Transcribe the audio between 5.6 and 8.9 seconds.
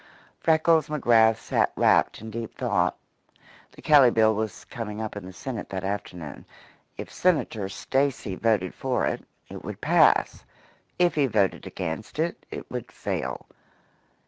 that afternoon. If Senator Stacy voted